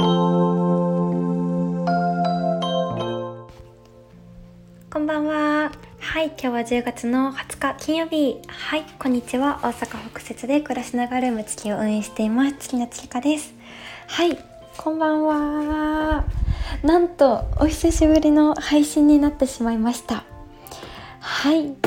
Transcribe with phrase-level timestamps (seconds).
[0.00, 0.06] こ
[4.98, 5.70] んばんは。
[5.98, 8.38] はい、今日は10月の20日金曜日。
[8.48, 9.60] はい、こんにちは。
[9.62, 12.54] 大阪北節で暮らしながらルーム月を運営しています。
[12.54, 13.52] 月の月香です。
[14.06, 14.38] はい、
[14.78, 16.24] こんばんは。
[16.82, 20.24] なんと、お久しぶりの配信になってしまいました。
[21.20, 21.74] はい。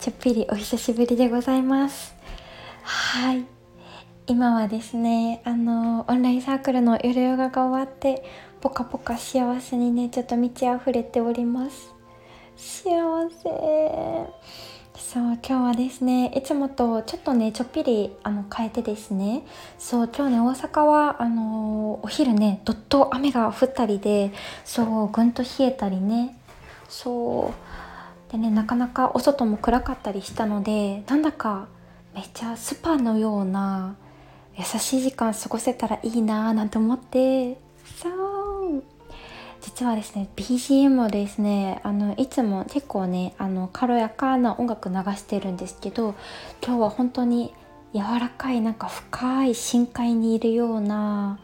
[0.00, 2.16] ちょっぴりお久しぶりでございます。
[2.82, 3.51] はい。
[4.26, 8.24] 今はですね、あの、オンラインサークルの夜ヨガが終わって、
[8.62, 11.92] ポカポカ幸せにねちょっと満ち溢れております。
[12.56, 12.92] 幸
[13.28, 13.50] せ。
[14.94, 19.42] そう今日はですねいつもとちょっとねちょっぴりあの変えてですね
[19.78, 24.32] そう今日ね大阪はあのお昼ねどっと雨が降ったりで
[24.64, 26.38] そうぐんと冷えたりね
[26.88, 27.52] そ
[28.28, 28.32] う。
[28.32, 31.66] でねなかなかお外も暗かったりしたのでなんだか
[32.14, 33.96] めっちゃスパのような
[34.56, 37.58] 優しい時間過ごせたらいいなーなんて思って。
[38.00, 38.82] そう。
[39.62, 46.16] 実はですね BGM をですねあのいつも結構ねあの軽やかな音楽流してるんですけど
[46.62, 47.54] 今日は本当に
[47.94, 51.38] 柔らかいなんか深い深海にいるような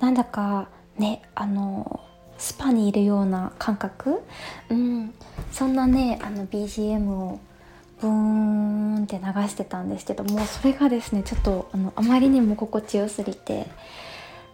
[0.00, 2.00] なんだかねあの
[2.38, 4.22] スパにいるような感覚、
[4.70, 5.12] うん、
[5.52, 7.40] そんなねあの BGM を
[8.00, 13.66] ブーンって流してたんですけどもそれがですねちょっとあのあまりにも心地よすぎて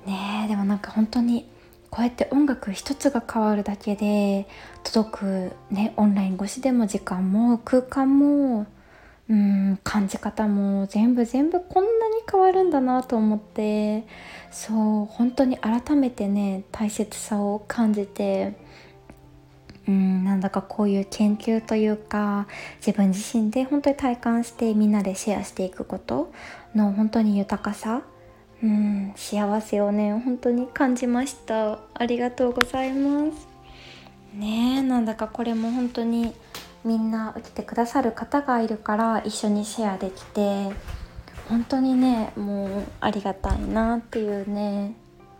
[0.06, 1.48] ねでもなんか本当に
[1.90, 4.46] こうやって音楽一つが変わるだけで
[4.84, 8.66] 届くねオンライン越しでも時間も空間も
[9.28, 14.06] うん感じ方も全部全部こんなに変わるんだなと思って
[14.50, 18.54] そう本当に改めてね大切さを感じて
[19.88, 22.46] うんなんだかこういう研究というか
[22.84, 26.32] 自分自身で本当に体感してみんなでシェアしていくこと
[26.74, 28.02] の本当に豊かさ。
[28.62, 31.78] うん幸せをね本当に感じました。
[31.94, 33.48] ありがとうございます。
[34.34, 36.34] ねえなんだかこれも本当に
[36.84, 40.70] みんな来てくださる方がいるから一緒にシェアできて
[41.48, 44.94] 本当にねもうありがたいなっていうね。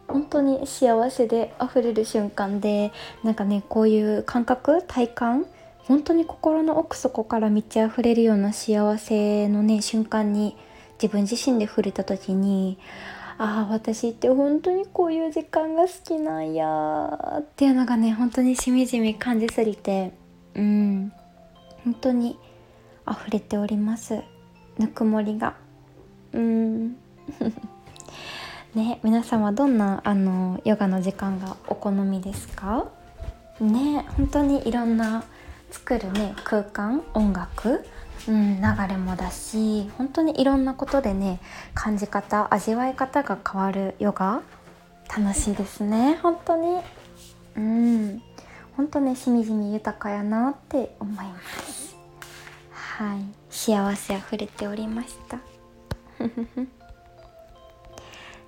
[0.09, 5.47] 本当に幸せで溢れる瞬間でなんかねこういう感覚体感
[5.79, 10.57] 本当に心の奥底から満ち溢れるような幸せのね瞬間に
[11.01, 12.79] 自分自身で触れた時に
[13.39, 20.13] ああ私って本当にこういう時間が好きなんやっていうのがね本当にしみじみ感じすぎて
[20.55, 21.13] うん
[21.85, 22.39] 本当に
[23.09, 24.23] 溢れております。
[24.79, 25.55] ぬくもりが。
[26.33, 26.97] うん。
[28.77, 32.87] ね皆様どんなあのヨガの時間がお好みですか？
[33.59, 35.25] ね本当にいろんな
[35.71, 37.85] 作るね空間音楽
[38.29, 41.39] うん、流れもだし本当にいろんなことでね
[41.75, 44.43] 感じ方味わい方が変わるヨガ
[45.17, 46.81] 楽しいですね本当に。
[47.57, 48.23] うん
[48.77, 51.97] 本当ねしみじみ豊かやなって思います。
[52.73, 55.39] はい幸せあふれておりました。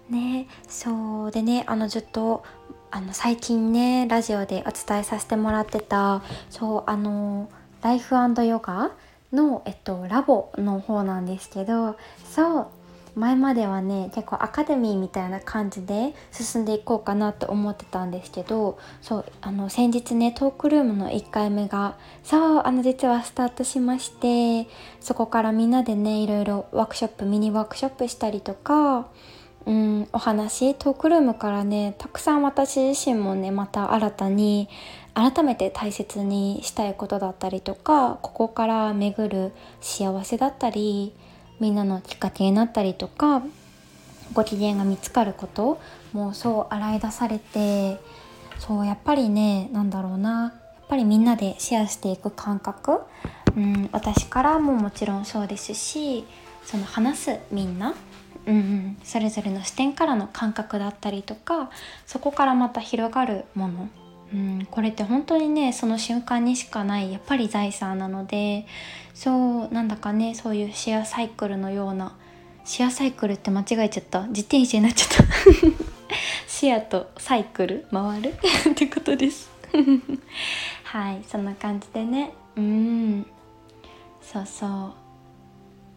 [0.09, 0.47] ね。
[0.69, 2.45] そうでねあのずっと
[2.91, 7.51] あの最近ねラジオでお伝えさせてもらってたそうあの
[7.83, 8.93] ライフヨガ
[9.33, 12.67] の、えっと、ラボの方なんですけどそう
[13.15, 24.69] 前まではね結構アカデミーみたいな感じで進んでいこうかなと思ってたんですけどそうあの先日ねトークルームの1回目がそうあの実はスタートしまして
[25.01, 29.09] そこからみんなでねいろいろワークショップミニワークショップしたりとか
[29.69, 34.67] うん、お話トークルームからねたくさん私自身もねまた新たに
[35.12, 39.53] 改めて大切にしたいことだったりとかここから巡る
[39.83, 41.12] 幸せだったり
[41.61, 43.43] みんなのきっかけになったりとか
[44.33, 45.79] ご機嫌が見つかること
[46.15, 48.00] もそう洗い出されて
[48.59, 50.53] そうやっぱりねなんだろうなやっ
[50.89, 53.00] ぱりみんなでシェアしていく感覚、
[53.55, 56.25] うん、私からももちろんそうですし
[56.65, 57.95] その話すみんな
[58.49, 61.71] うん、それぞれの視点からの感覚だったりとか
[62.06, 63.89] そこからまた広がるもの、
[64.33, 68.67] うん、これって本当にねその瞬間にしかないやっぱり財産なので
[69.15, 72.17] そうなんだかねそういうシェアサイクルのような
[72.69, 74.27] シェアサイクルって間違えちゃった。
[74.27, 75.25] 自転車になっちゃった。
[76.47, 78.35] シェアとサイクル回る。
[78.71, 79.51] ってことです。
[80.85, 81.25] はい。
[81.27, 82.35] そんな感じでね。
[82.56, 83.27] うん。
[84.21, 85.07] そうそう。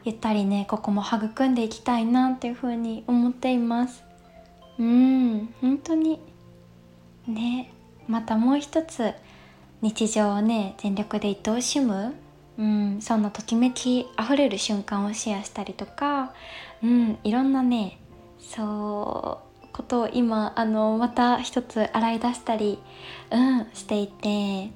[0.03, 4.03] ゆったりねここも育んでいきたいなっていうふうに思っています。
[4.79, 6.19] うん本当に。
[7.27, 7.71] ね
[8.07, 9.13] またもう一つ
[9.81, 12.15] 日常をね全力で愛おしむ、
[12.57, 16.33] うん、そんなときめきあふれる瞬間をシェアしたりとか、
[16.83, 17.99] うん、いろんなね
[18.39, 22.79] そうことを今あのまた一つ洗い出したり、
[23.31, 24.71] うん、していて。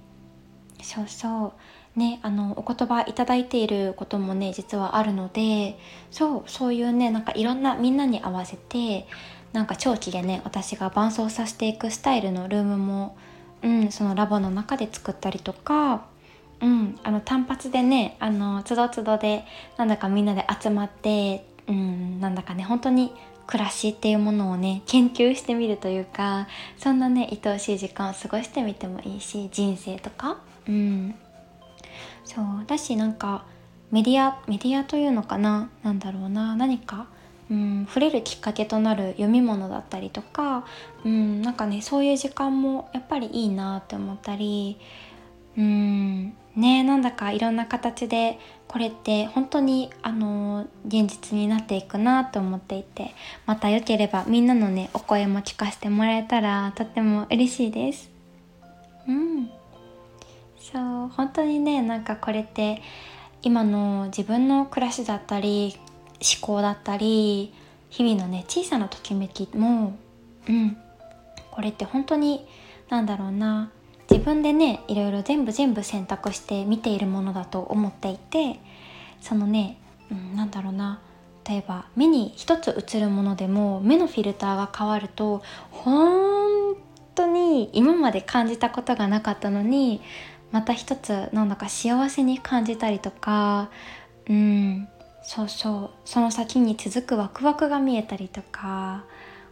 [0.81, 1.53] そうそう。
[1.95, 5.77] ねあのお言葉いただいていることもね実はあるので
[6.11, 9.07] そうそういうねなんかいろんなみんなに合わせて
[9.53, 13.17] なんか長期でね私が伴走させていくスタイルのルームも、
[13.63, 16.05] うん、そのラボの中で作ったりとか、
[16.61, 19.45] うん、あの単発でねあのつどつどで
[19.77, 23.13] なんだかみんなで集まって、うん、なんだかね本当に
[23.47, 26.47] 暮らしっていうものをね研究してみるというか
[26.77, 31.15] そんなね愛おしい時間を過ごしてみてもいいし人生とかうん。
[32.23, 33.45] そうだしなんか
[33.91, 35.69] メディアメディアというのかな？
[35.83, 36.55] 何だろうな。
[36.55, 37.07] 何か
[37.47, 40.65] うん、触れるきっかけとなる読み物だったりとか、
[41.05, 44.79] うん、なんかねそういう時間もやっぱりいいなって思ったり、
[45.55, 53.13] うん、ねなんだかいろんな形でこれって本当にあの現実になっていくなと思っていて
[53.45, 58.09] またよければみんなのねお声も聞かせてもらえたらとっても嬉しいです。
[59.07, 59.51] うん。
[60.71, 62.81] そう本当にねなんかこれって
[63.43, 65.77] 今の自分の暮らしだったり
[66.13, 67.53] 思考だったり
[67.91, 69.95] 日々のね小さなときめきも
[70.49, 70.77] うん
[71.51, 72.47] これって本当に
[72.89, 73.69] 何だろうな
[74.09, 78.59] 自分でねいろいろ全部全部選択して見ているものだと思っていて
[79.21, 79.77] そのね、
[80.11, 80.99] うん、なんだろうな
[81.47, 86.75] 例えば目に一つ映るものでも目のフィルターが変わると本
[87.13, 90.01] 当に今まで感じたことがなかったのに
[90.51, 93.69] また一つなんだか幸せに感じたりとか
[94.29, 94.87] うん
[95.23, 99.03] そうそうその先に続くワクワクが見えたりとか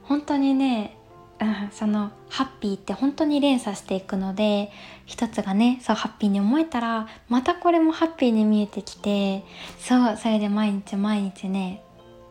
[0.03, 0.97] 本当にね、
[1.41, 4.71] うん、そのハッピーって本当に連鎖していくので
[5.05, 9.43] 一つがねそうハッピーに思えたらまたこれもハッピーに見えてきて
[9.79, 11.81] そうそれで毎日毎日ね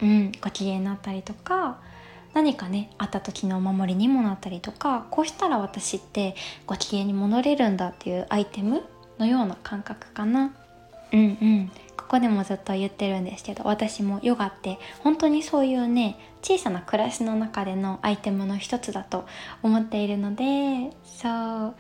[0.01, 1.81] うんご機嫌になったりとか
[2.35, 6.35] 何かねあった時のお守りにもなったりとかこうしたら私って
[6.67, 8.83] ご機嫌に戻れるんだっていうアイテム
[9.19, 10.55] のような感覚かな。
[11.13, 11.71] うんうん。
[11.97, 19.27] ここでもずっと言ってるんですけど私もヨガって本当にそういうね小さな暮らしの中でのアイテムの一つだと
[19.63, 21.75] 思っているのでそう。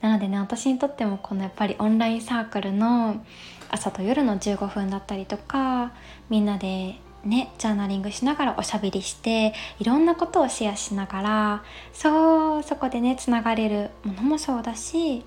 [0.00, 3.24] なのでね私にとってもこのやっぱりオンラインサークルの
[3.70, 5.92] 朝と夜の15分だったりとか
[6.30, 15.24] みんなでねジャーナリングしながらおしゃべりしていろんなことをシェアしながらそうそこでねつながれるものもそうだし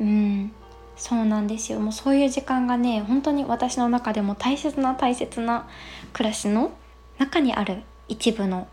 [0.00, 0.52] うん
[0.96, 1.78] そうなんですよ。
[1.78, 5.68] もうそういう時間がね本当に私の中でも大切な大切な
[6.14, 6.72] 暮らしの
[7.18, 8.66] 中にある一部の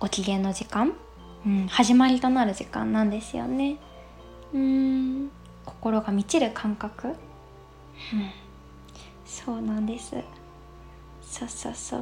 [0.00, 0.92] ご機嫌の時間、
[1.46, 3.76] うん、始まりとなる時間なんですよね。
[4.52, 5.30] うん
[5.64, 7.14] 心が満ちる感覚、うん、
[9.24, 10.16] そうなんです。
[11.30, 12.00] そうそうそう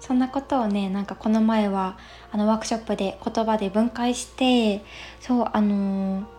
[0.00, 1.98] そんなことをねなんかこの前は
[2.30, 4.84] あのワークショップで言葉で分解して
[5.20, 6.38] そうあのー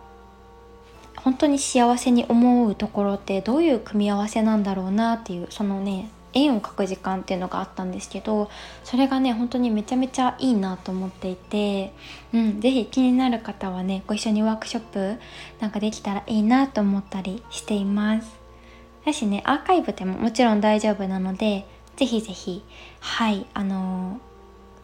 [1.16, 8.48] 本当に幸せに思うところってどういう組み合わせなんだろうなっていうそのね円を描く時間っていうのがあったんですけど
[8.84, 11.92] それがね本当にめちゃめちゃいいなと思っていて、
[12.32, 15.20] うん、是非気になる方はねご一緒にワークショップ
[15.60, 18.40] なんかできたらいいなと思ったりしています。
[19.04, 21.66] だしねアーカイブでももちろん大丈夫なので
[22.00, 22.62] 是非是非
[23.00, 24.18] はいあの、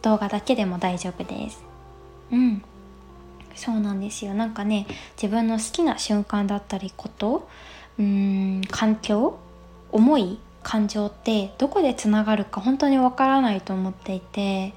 [0.03, 1.63] 動画だけでも大丈夫です。
[2.31, 2.61] うん。
[3.55, 4.35] そうなんですよ。
[4.35, 4.85] なんかね
[5.21, 7.47] 自分の好きな瞬間だったりこと
[7.97, 9.39] うーん環境
[9.91, 14.73] 思い感情ってどこでつながるか本当にわからないと思っていて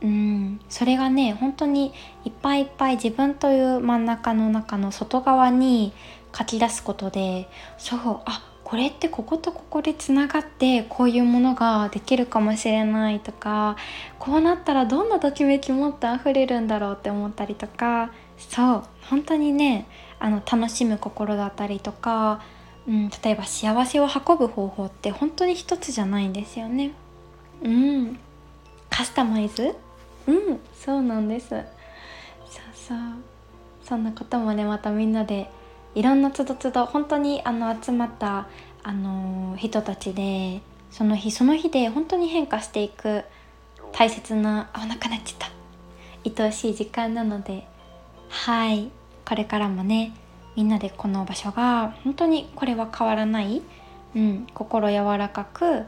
[0.00, 1.92] うんそれがね本当に
[2.24, 5.92] いっぱいいっぱい自分という真ん中の中の外側に
[6.36, 13.76] 書き出すことでそうあこれってこことここでつながってこういうものができるかもしれないとか
[14.18, 19.86] こうなったらどんなときめきもっと溢れるんだろうって思ったりとかそう本当にね
[20.18, 22.40] あの楽しむ心だったりとか、
[22.88, 26.92] うん、例えば幸せを運ぶ方法って本当に一つじゃないんですよね。
[27.62, 28.18] うん。
[28.88, 29.74] カスタマイズ？
[30.26, 31.48] うんそうなんです。
[31.48, 31.62] そう
[32.72, 32.98] そう。
[33.84, 35.50] そんなこともねまたみんなで
[35.94, 38.48] いろんなつどつど本当にあの集まった
[38.82, 40.60] あの人たちで
[40.90, 43.24] その日その日で本当に変化していく
[43.92, 45.54] 大切なあなくなっちゃった。
[46.42, 47.66] 愛おしい時間なので。
[48.28, 48.90] はい。
[49.24, 50.12] これからもね
[50.56, 53.62] みんなでこの場所が本当にこれは変わらない、
[54.14, 55.84] うん、心柔らかく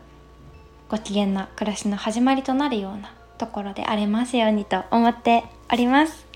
[0.89, 6.27] ご機嫌な暮らしの始まりとなるようなところでありますようにと思っております。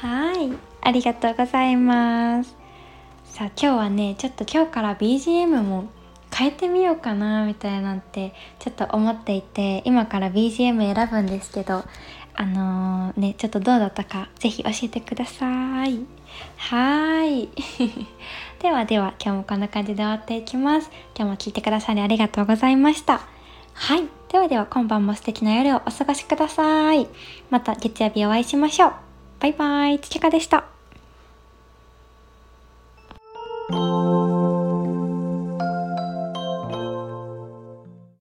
[0.00, 0.52] はい。
[0.82, 2.63] ありがとうございます。
[3.34, 5.88] さあ今日はねちょっと今日から BGM も
[6.32, 11.82] 変えてみようかなみたいなんてちょっと思っていて今から BGM 選ぶんですけど
[12.34, 16.06] あのー、ねちょっとどうだったか是非教えてください。
[16.56, 17.48] はい。
[18.62, 20.88] ではでは今日もこんな感じで終わっていきます。
[21.16, 23.20] 今日も聞いてくださりありがとうございました。
[23.72, 24.04] はい。
[24.30, 27.08] ではでは今晩も素敵な夜をお過ごしください。
[27.50, 28.92] また月曜日お会いしましょう。
[29.40, 29.98] バイバイ。
[29.98, 30.73] つちかでした。